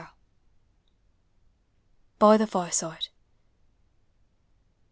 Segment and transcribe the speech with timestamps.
[2.17, 3.09] BY TIIE FIRESIDE.